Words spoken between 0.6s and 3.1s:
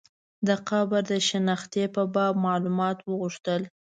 قبر د شنختې په باب معلومات